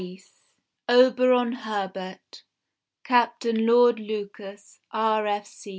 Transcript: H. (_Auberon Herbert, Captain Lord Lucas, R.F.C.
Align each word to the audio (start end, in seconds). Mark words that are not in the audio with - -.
H. 0.03 0.23
(_Auberon 0.89 1.53
Herbert, 1.53 2.41
Captain 3.03 3.67
Lord 3.67 3.99
Lucas, 3.99 4.79
R.F.C. 4.89 5.69